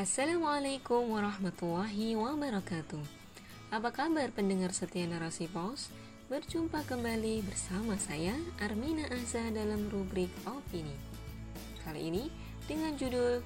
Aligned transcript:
Assalamualaikum 0.00 1.12
warahmatullahi 1.12 2.16
wabarakatuh. 2.16 3.04
Apa 3.68 3.92
kabar 3.92 4.32
pendengar 4.32 4.72
setia 4.72 5.04
narasi 5.04 5.44
pos? 5.44 5.92
Berjumpa 6.32 6.88
kembali 6.88 7.44
bersama 7.44 8.00
saya 8.00 8.32
Armina 8.64 9.04
Azza 9.12 9.44
dalam 9.52 9.92
rubrik 9.92 10.32
Opini. 10.48 10.96
Kali 11.84 12.08
ini 12.08 12.32
dengan 12.64 12.96
judul 12.96 13.44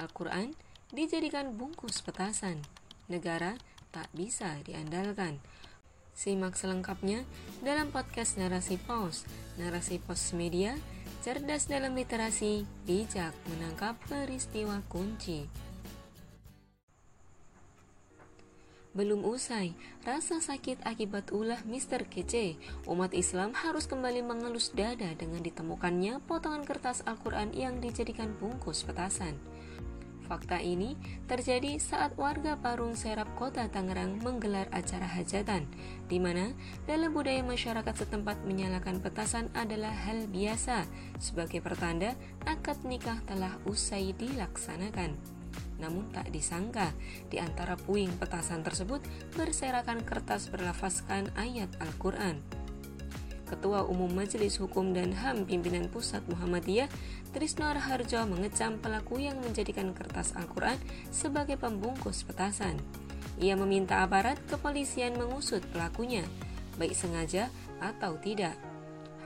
Al-Quran 0.00 0.56
dijadikan 0.88 1.52
bungkus 1.52 2.00
petasan. 2.00 2.64
Negara 3.12 3.60
tak 3.92 4.08
bisa 4.16 4.56
diandalkan. 4.64 5.36
Simak 6.16 6.56
selengkapnya 6.56 7.28
dalam 7.60 7.92
podcast 7.92 8.40
Narasi 8.40 8.80
Pos 8.80 9.28
Narasi 9.60 10.00
Pos 10.00 10.32
Media 10.32 10.80
cerdas 11.20 11.68
dalam 11.68 11.92
literasi, 11.92 12.64
bijak 12.88 13.36
menangkap 13.52 13.92
peristiwa 14.08 14.80
kunci. 14.88 15.44
Belum 18.90 19.22
usai, 19.22 19.76
rasa 20.02 20.42
sakit 20.42 20.82
akibat 20.82 21.30
ulah 21.30 21.62
Mr. 21.68 22.08
Kece, 22.10 22.58
umat 22.90 23.14
Islam 23.14 23.54
harus 23.54 23.86
kembali 23.86 24.24
mengelus 24.24 24.74
dada 24.74 25.14
dengan 25.14 25.44
ditemukannya 25.44 26.24
potongan 26.26 26.66
kertas 26.66 27.04
Al-Quran 27.06 27.54
yang 27.54 27.78
dijadikan 27.78 28.34
bungkus 28.40 28.82
petasan. 28.82 29.38
Fakta 30.30 30.62
ini 30.62 30.94
terjadi 31.26 31.82
saat 31.82 32.14
warga 32.14 32.54
Parung 32.54 32.94
Serap 32.94 33.26
Kota 33.34 33.66
Tangerang 33.66 34.22
menggelar 34.22 34.70
acara 34.70 35.02
hajatan, 35.02 35.66
di 36.06 36.22
mana 36.22 36.54
dalam 36.86 37.10
budaya 37.10 37.42
masyarakat 37.42 38.06
setempat 38.06 38.46
menyalakan 38.46 39.02
petasan 39.02 39.50
adalah 39.58 39.90
hal 39.90 40.30
biasa 40.30 40.86
sebagai 41.18 41.58
pertanda 41.58 42.14
akad 42.46 42.78
nikah 42.86 43.18
telah 43.26 43.58
usai 43.66 44.14
dilaksanakan. 44.14 45.18
Namun 45.82 46.14
tak 46.14 46.30
disangka, 46.30 46.94
di 47.26 47.42
antara 47.42 47.74
puing 47.74 48.14
petasan 48.14 48.62
tersebut 48.62 49.02
berserakan 49.34 50.06
kertas 50.06 50.46
berlafazkan 50.46 51.26
ayat 51.34 51.74
Al-Quran. 51.82 52.59
Ketua 53.50 53.82
Umum 53.82 54.06
Majelis 54.14 54.62
Hukum 54.62 54.94
dan 54.94 55.10
HAM 55.10 55.42
Pimpinan 55.42 55.90
Pusat 55.90 56.22
Muhammadiyah, 56.30 56.86
Trisno 57.34 57.66
Raharjo 57.66 58.22
mengecam 58.30 58.78
pelaku 58.78 59.18
yang 59.18 59.42
menjadikan 59.42 59.90
kertas 59.90 60.38
Al-Quran 60.38 60.78
sebagai 61.10 61.58
pembungkus 61.58 62.22
petasan. 62.22 62.78
Ia 63.42 63.58
meminta 63.58 64.06
aparat 64.06 64.38
kepolisian 64.46 65.18
mengusut 65.18 65.66
pelakunya, 65.74 66.22
baik 66.78 66.94
sengaja 66.94 67.50
atau 67.82 68.14
tidak. 68.22 68.54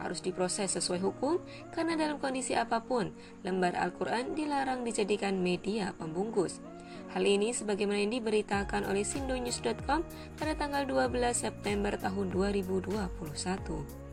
Harus 0.00 0.24
diproses 0.24 0.72
sesuai 0.72 1.04
hukum 1.04 1.44
karena 1.76 1.92
dalam 1.92 2.16
kondisi 2.16 2.56
apa 2.56 2.80
pun, 2.80 3.12
lembar 3.44 3.76
Al-Quran 3.76 4.32
dilarang 4.32 4.88
dijadikan 4.88 5.36
media 5.36 5.92
pembungkus. 6.00 6.64
Hal 7.12 7.28
ini 7.28 7.52
sebagaimana 7.52 8.00
yang 8.00 8.16
diberitakan 8.16 8.88
oleh 8.88 9.04
sindonews.com 9.04 10.00
pada 10.40 10.52
tanggal 10.56 10.88
12 10.88 11.12
September 11.36 11.94
tahun 11.94 12.32
2021 12.32 14.03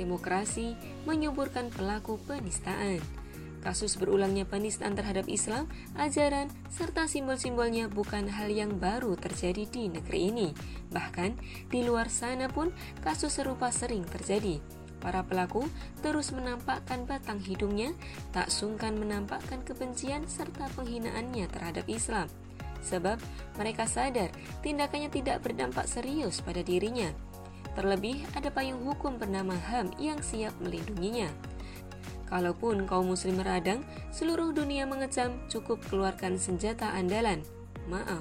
demokrasi 0.00 0.72
menyuburkan 1.04 1.68
pelaku 1.68 2.16
penistaan. 2.24 3.04
Kasus 3.60 4.00
berulangnya 4.00 4.48
penistaan 4.48 4.96
terhadap 4.96 5.28
Islam, 5.28 5.68
ajaran, 6.00 6.48
serta 6.72 7.04
simbol-simbolnya 7.04 7.92
bukan 7.92 8.24
hal 8.32 8.48
yang 8.48 8.80
baru 8.80 9.20
terjadi 9.20 9.68
di 9.68 9.92
negeri 9.92 10.32
ini. 10.32 10.48
Bahkan 10.88 11.36
di 11.68 11.84
luar 11.84 12.08
sana 12.08 12.48
pun 12.48 12.72
kasus 13.04 13.36
serupa 13.36 13.68
sering 13.68 14.08
terjadi. 14.08 14.64
Para 15.00 15.24
pelaku 15.24 15.68
terus 16.00 16.32
menampakkan 16.32 17.04
batang 17.04 17.40
hidungnya, 17.40 17.92
tak 18.32 18.48
sungkan 18.48 18.96
menampakkan 18.96 19.60
kebencian 19.60 20.24
serta 20.24 20.68
penghinaannya 20.76 21.44
terhadap 21.52 21.84
Islam. 21.88 22.32
Sebab 22.80 23.20
mereka 23.60 23.84
sadar 23.84 24.32
tindakannya 24.64 25.12
tidak 25.12 25.44
berdampak 25.44 25.84
serius 25.84 26.40
pada 26.40 26.64
dirinya, 26.64 27.12
Terlebih, 27.80 28.28
ada 28.36 28.52
payung 28.52 28.84
hukum 28.84 29.16
bernama 29.16 29.56
HAM 29.56 29.96
yang 29.96 30.20
siap 30.20 30.52
melindunginya. 30.60 31.32
Kalaupun 32.28 32.84
kaum 32.84 33.08
muslim 33.08 33.40
meradang, 33.40 33.80
seluruh 34.12 34.52
dunia 34.52 34.84
mengecam 34.84 35.40
cukup 35.48 35.80
keluarkan 35.88 36.36
senjata 36.36 36.92
andalan. 36.92 37.40
Maaf. 37.88 38.20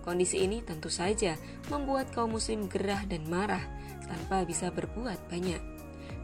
Kondisi 0.00 0.40
ini 0.40 0.64
tentu 0.64 0.88
saja 0.88 1.36
membuat 1.68 2.08
kaum 2.16 2.32
muslim 2.32 2.64
gerah 2.64 3.04
dan 3.04 3.28
marah 3.28 3.60
tanpa 4.08 4.48
bisa 4.48 4.72
berbuat 4.72 5.28
banyak. 5.28 5.60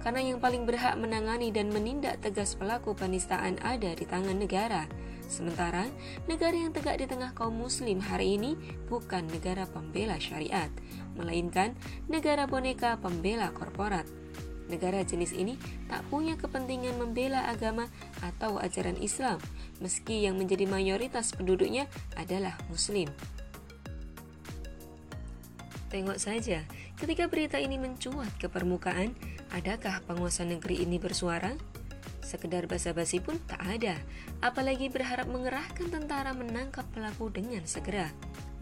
Karena 0.00 0.25
yang 0.25 0.41
paling 0.41 0.64
berhak 0.64 0.97
menangani 0.97 1.53
dan 1.53 1.69
menindak 1.69 2.16
tegas 2.25 2.56
pelaku 2.56 2.97
penistaan 2.97 3.60
ada 3.60 3.93
di 3.93 4.09
tangan 4.09 4.41
negara. 4.41 4.88
Sementara, 5.32 5.88
negara 6.28 6.53
yang 6.53 6.76
tegak 6.76 7.00
di 7.00 7.09
tengah 7.09 7.32
kaum 7.32 7.56
muslim 7.56 8.04
hari 8.04 8.37
ini 8.37 8.53
bukan 8.93 9.25
negara 9.32 9.65
pembela 9.65 10.20
syariat, 10.20 10.69
melainkan 11.16 11.72
negara 12.04 12.44
boneka 12.44 13.00
pembela 13.00 13.48
korporat. 13.56 14.04
Negara 14.69 15.00
jenis 15.00 15.32
ini 15.32 15.56
tak 15.88 16.04
punya 16.12 16.37
kepentingan 16.37 17.00
membela 17.00 17.48
agama 17.48 17.88
atau 18.20 18.60
ajaran 18.60 19.00
Islam, 19.00 19.41
meski 19.81 20.20
yang 20.20 20.37
menjadi 20.37 20.69
mayoritas 20.69 21.32
penduduknya 21.32 21.88
adalah 22.20 22.53
Muslim. 22.69 23.09
Tengok 25.88 26.20
saja, 26.20 26.60
ketika 27.00 27.25
berita 27.32 27.56
ini 27.56 27.81
mencuat 27.81 28.37
ke 28.37 28.53
permukaan, 28.53 29.16
adakah 29.49 30.04
penguasa 30.04 30.44
negeri 30.44 30.84
ini 30.84 31.00
bersuara? 31.00 31.72
Sekedar 32.22 32.71
basa-basi 32.71 33.19
pun 33.19 33.34
tak 33.50 33.59
ada, 33.66 33.99
apalagi 34.41 34.87
berharap 34.87 35.27
mengerahkan 35.27 35.91
tentara 35.91 36.31
menangkap 36.31 36.87
pelaku 36.94 37.28
dengan 37.34 37.66
segera. 37.66 38.06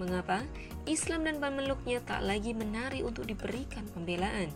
Mengapa? 0.00 0.41
Islam 0.88 1.28
dan 1.28 1.37
pemeluknya 1.44 2.00
tak 2.09 2.25
lagi 2.25 2.56
menarik 2.56 3.04
untuk 3.04 3.28
diberikan 3.28 3.84
pembelaan. 3.93 4.49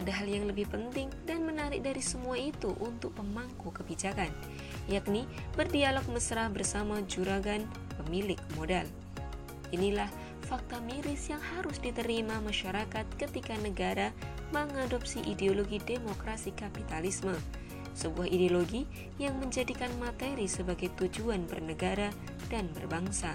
Ada 0.00 0.24
hal 0.24 0.32
yang 0.32 0.48
lebih 0.48 0.64
penting 0.72 1.12
dan 1.28 1.44
menarik 1.44 1.84
dari 1.84 2.00
semua 2.00 2.40
itu 2.40 2.72
untuk 2.80 3.12
pemangku 3.20 3.68
kebijakan, 3.68 4.32
yakni 4.88 5.28
berdialog 5.52 6.08
mesra 6.08 6.48
bersama 6.48 7.04
juragan 7.04 7.68
pemilik 8.00 8.40
modal. 8.56 8.88
Inilah 9.76 10.08
fakta 10.48 10.80
miris 10.80 11.28
yang 11.28 11.42
harus 11.52 11.76
diterima 11.76 12.40
masyarakat 12.40 13.04
ketika 13.20 13.52
negara 13.60 14.08
mengadopsi 14.48 15.20
ideologi 15.28 15.76
demokrasi 15.84 16.56
kapitalisme 16.56 17.36
sebuah 17.98 18.30
ideologi 18.30 18.86
yang 19.18 19.34
menjadikan 19.42 19.90
materi 19.98 20.46
sebagai 20.46 20.94
tujuan 20.94 21.50
bernegara 21.50 22.14
dan 22.46 22.70
berbangsa. 22.70 23.34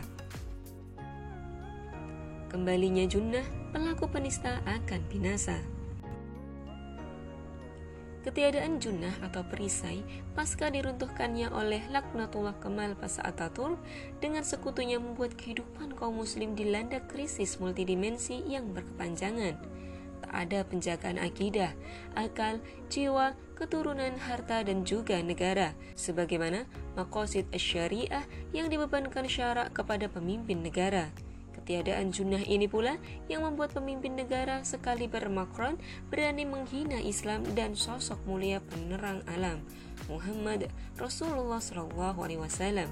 Kembalinya 2.47 3.03
Junnah, 3.03 3.43
pelaku 3.75 4.07
penista 4.07 4.63
akan 4.63 5.01
binasa. 5.11 5.59
Ketiadaan 8.23 8.79
Junnah 8.79 9.11
atau 9.19 9.43
perisai 9.43 9.99
pasca 10.31 10.71
diruntuhkannya 10.71 11.51
oleh 11.51 11.83
Laknatullah 11.91 12.55
Kemal 12.63 12.95
Pasa 12.95 13.19
Ataturk 13.27 13.75
dengan 14.23 14.47
sekutunya 14.47 14.95
membuat 14.95 15.35
kehidupan 15.35 15.91
kaum 15.99 16.23
muslim 16.23 16.55
dilanda 16.55 17.03
krisis 17.03 17.59
multidimensi 17.59 18.39
yang 18.47 18.71
berkepanjangan 18.71 19.59
ada 20.31 20.63
penjagaan 20.63 21.19
akidah, 21.19 21.75
akal, 22.15 22.61
jiwa, 22.87 23.35
keturunan, 23.57 24.15
harta, 24.19 24.63
dan 24.63 24.87
juga 24.87 25.19
negara, 25.19 25.75
sebagaimana 25.97 26.69
makosid 26.95 27.49
syariah 27.55 28.23
yang 28.55 28.69
dibebankan 28.69 29.27
syarak 29.27 29.73
kepada 29.75 30.07
pemimpin 30.07 30.63
negara. 30.63 31.11
Ketiadaan 31.63 32.11
junnah 32.11 32.43
ini 32.43 32.67
pula 32.67 32.99
yang 33.31 33.47
membuat 33.47 33.71
pemimpin 33.71 34.19
negara 34.19 34.67
sekali 34.67 35.07
bermakron 35.07 35.79
berani 36.11 36.43
menghina 36.43 36.99
Islam 36.99 37.47
dan 37.55 37.79
sosok 37.79 38.19
mulia 38.27 38.59
penerang 38.59 39.23
alam 39.31 39.63
Muhammad 40.11 40.67
Rasulullah 40.99 41.63
SAW. 41.63 42.91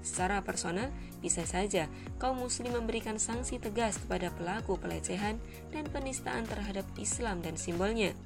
Secara 0.00 0.40
personal, 0.40 0.88
bisa 1.20 1.44
saja 1.44 1.86
kaum 2.16 2.40
muslim 2.40 2.72
memberikan 2.74 3.20
sanksi 3.20 3.60
tegas 3.60 4.00
kepada 4.00 4.32
pelaku 4.34 4.80
pelecehan 4.80 5.36
dan 5.70 5.84
penistaan 5.92 6.48
terhadap 6.48 6.88
Islam 6.96 7.44
dan 7.44 7.54
simbolnya. 7.60 8.16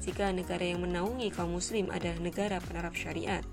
Jika 0.00 0.32
negara 0.32 0.64
yang 0.64 0.80
menaungi 0.80 1.28
kaum 1.34 1.52
muslim 1.52 1.92
adalah 1.92 2.16
negara 2.22 2.56
penerap 2.64 2.96
syariat, 2.96 3.44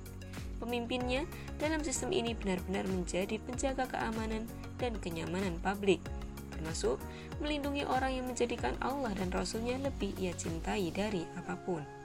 pemimpinnya 0.64 1.28
dalam 1.60 1.84
sistem 1.84 2.16
ini 2.16 2.32
benar-benar 2.38 2.88
menjadi 2.88 3.36
penjaga 3.44 3.84
keamanan 3.92 4.48
dan 4.80 4.96
kenyamanan 5.04 5.60
publik, 5.60 6.00
termasuk 6.56 7.02
melindungi 7.44 7.84
orang 7.84 8.16
yang 8.16 8.26
menjadikan 8.26 8.74
Allah 8.80 9.12
dan 9.20 9.30
Rasulnya 9.30 9.76
lebih 9.82 10.16
ia 10.16 10.32
cintai 10.34 10.88
dari 10.96 11.28
apa 11.36 11.60
pun. 11.68 11.97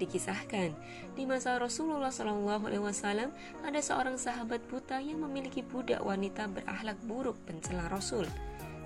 Dikisahkan, 0.00 0.72
di 1.12 1.28
masa 1.28 1.60
Rasulullah 1.60 2.08
SAW 2.08 3.28
ada 3.60 3.80
seorang 3.84 4.16
sahabat 4.16 4.64
buta 4.72 4.96
yang 4.96 5.20
memiliki 5.20 5.60
budak 5.60 6.00
wanita 6.00 6.48
berakhlak 6.48 6.96
buruk 7.04 7.36
pencela 7.44 7.84
Rasul. 7.92 8.24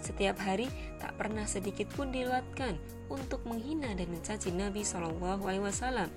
Setiap 0.03 0.43
hari 0.43 0.67
tak 0.99 1.15
pernah 1.15 1.47
sedikit 1.47 1.87
pun 1.95 2.11
diluatkan 2.11 2.75
untuk 3.07 3.47
menghina 3.47 3.95
dan 3.95 4.11
mencaci 4.11 4.51
Nabi 4.51 4.83
SAW. 4.83 6.11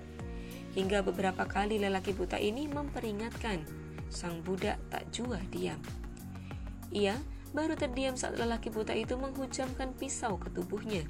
hingga 0.78 1.02
beberapa 1.02 1.46
kali 1.50 1.82
lelaki 1.82 2.14
buta 2.14 2.38
ini 2.38 2.70
memperingatkan 2.70 3.66
sang 4.14 4.46
budak 4.46 4.78
tak 4.94 5.10
jua 5.10 5.42
diam. 5.50 5.82
Ia 6.94 7.18
baru 7.54 7.74
terdiam 7.74 8.14
saat 8.14 8.38
lelaki 8.38 8.70
buta 8.70 8.94
itu 8.94 9.18
menghujamkan 9.18 9.94
pisau 9.98 10.38
ke 10.38 10.54
tubuhnya. 10.54 11.02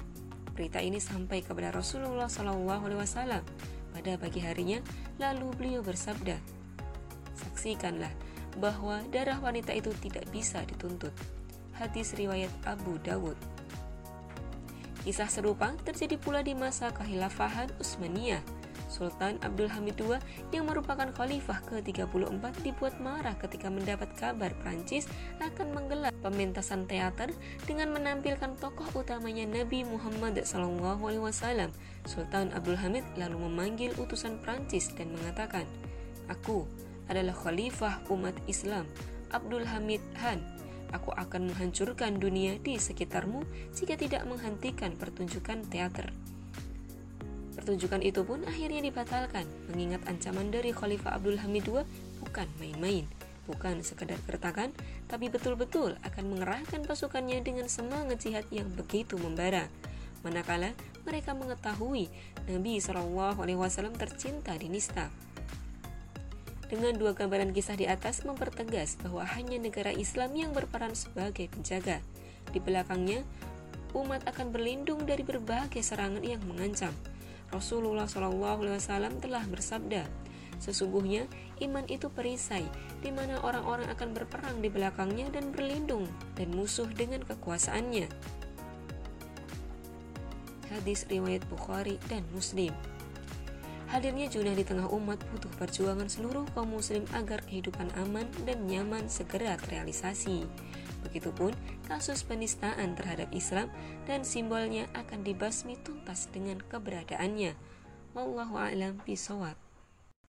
Berita 0.56 0.80
ini 0.82 0.98
sampai 0.98 1.44
kepada 1.44 1.70
Rasulullah 1.70 2.26
SAW 2.26 3.44
pada 4.08 4.24
pagi 4.24 4.40
harinya, 4.40 4.80
lalu 5.20 5.52
beliau 5.52 5.84
bersabda, 5.84 6.40
Saksikanlah 7.36 8.08
bahwa 8.56 9.04
darah 9.12 9.36
wanita 9.36 9.76
itu 9.76 9.92
tidak 10.00 10.24
bisa 10.32 10.64
dituntut. 10.64 11.12
Hadis 11.76 12.16
riwayat 12.16 12.48
Abu 12.64 12.96
Dawud. 13.04 13.36
Kisah 15.04 15.28
serupa 15.28 15.76
terjadi 15.84 16.16
pula 16.16 16.40
di 16.40 16.56
masa 16.56 16.88
kehilafahan 16.88 17.68
Utsmaniyah 17.76 18.40
Sultan 18.86 19.42
Abdul 19.42 19.66
Hamid 19.66 19.98
II 19.98 20.16
yang 20.54 20.70
merupakan 20.70 21.10
khalifah 21.10 21.58
ke-34 21.66 22.44
dibuat 22.62 22.94
marah 23.02 23.34
ketika 23.42 23.66
mendapat 23.66 24.06
kabar 24.14 24.54
Prancis 24.62 25.10
akan 25.42 25.74
menggelar 25.74 26.14
pementasan 26.22 26.86
teater 26.86 27.34
dengan 27.66 27.90
menampilkan 27.90 28.54
tokoh 28.62 28.86
utamanya 28.94 29.44
Nabi 29.44 29.82
Muhammad 29.82 30.38
SAW. 30.46 31.70
Sultan 32.08 32.54
Abdul 32.56 32.78
Hamid 32.80 33.04
lalu 33.20 33.36
memanggil 33.50 33.90
utusan 33.98 34.40
Prancis 34.40 34.88
dan 34.94 35.12
mengatakan, 35.12 35.66
Aku 36.28 36.68
adalah 37.08 37.32
khalifah 37.32 38.04
umat 38.12 38.36
Islam, 38.46 38.84
Abdul 39.32 39.64
Hamid 39.64 40.00
Han. 40.24 40.40
Aku 40.88 41.12
akan 41.12 41.52
menghancurkan 41.52 42.16
dunia 42.16 42.56
di 42.64 42.80
sekitarmu 42.80 43.44
jika 43.76 44.00
tidak 44.00 44.24
menghentikan 44.24 44.96
pertunjukan 44.96 45.60
teater. 45.68 46.08
Pertunjukan 47.68 48.00
itu 48.00 48.24
pun 48.24 48.40
akhirnya 48.48 48.80
dibatalkan, 48.80 49.44
mengingat 49.68 50.00
ancaman 50.08 50.48
dari 50.48 50.72
Khalifah 50.72 51.20
Abdul 51.20 51.36
Hamid 51.36 51.68
II 51.68 51.84
bukan 52.24 52.48
main-main, 52.56 53.04
bukan 53.44 53.84
sekedar 53.84 54.16
gertakan, 54.24 54.72
tapi 55.04 55.28
betul-betul 55.28 56.00
akan 56.00 56.32
mengerahkan 56.32 56.88
pasukannya 56.88 57.44
dengan 57.44 57.68
semangat 57.68 58.24
jihad 58.24 58.48
yang 58.48 58.72
begitu 58.72 59.20
membara. 59.20 59.68
Manakala 60.24 60.72
mereka 61.04 61.36
mengetahui 61.36 62.08
Nabi 62.48 62.80
Shallallahu 62.80 63.44
Alaihi 63.44 63.60
Wasallam 63.60 63.92
tercinta 64.00 64.56
di 64.56 64.72
Nista. 64.72 65.12
Dengan 66.72 66.96
dua 66.96 67.12
gambaran 67.12 67.52
kisah 67.52 67.76
di 67.76 67.84
atas 67.84 68.24
mempertegas 68.24 68.96
bahwa 69.04 69.28
hanya 69.36 69.60
negara 69.60 69.92
Islam 69.92 70.32
yang 70.32 70.56
berperan 70.56 70.96
sebagai 70.96 71.52
penjaga. 71.52 72.00
Di 72.48 72.64
belakangnya, 72.64 73.20
umat 73.92 74.24
akan 74.24 74.56
berlindung 74.56 75.04
dari 75.04 75.20
berbagai 75.20 75.84
serangan 75.84 76.24
yang 76.24 76.40
mengancam. 76.48 76.96
Rasulullah 77.48 78.04
SAW 78.04 79.20
telah 79.20 79.44
bersabda, 79.48 80.04
Sesungguhnya 80.58 81.30
iman 81.62 81.86
itu 81.86 82.10
perisai, 82.10 82.66
di 82.98 83.14
mana 83.14 83.38
orang-orang 83.46 83.86
akan 83.94 84.10
berperang 84.10 84.58
di 84.58 84.66
belakangnya 84.66 85.30
dan 85.30 85.54
berlindung, 85.54 86.10
dan 86.34 86.50
musuh 86.50 86.90
dengan 86.90 87.22
kekuasaannya. 87.22 88.10
Hadis 90.68 91.06
riwayat 91.08 91.46
Bukhari 91.48 91.96
dan 92.10 92.26
Muslim. 92.34 92.74
Hadirnya 93.88 94.28
Junah 94.28 94.52
di 94.52 94.68
tengah 94.68 94.84
umat 94.92 95.16
butuh 95.32 95.48
perjuangan 95.56 96.12
seluruh 96.12 96.44
kaum 96.52 96.76
muslim 96.76 97.08
agar 97.16 97.40
kehidupan 97.48 97.88
aman 97.96 98.28
dan 98.44 98.68
nyaman 98.68 99.08
segera 99.08 99.56
terrealisasi. 99.64 100.44
Begitupun 101.08 101.56
kasus 101.88 102.20
penistaan 102.20 102.92
terhadap 102.98 103.32
Islam 103.32 103.72
dan 104.04 104.28
simbolnya 104.28 104.92
akan 104.92 105.24
dibasmi 105.24 105.80
tuntas 105.80 106.28
dengan 106.28 106.60
keberadaannya. 106.68 107.56
Wallahu 108.12 108.60
a'lam 108.60 109.00
bishawab. 109.08 109.67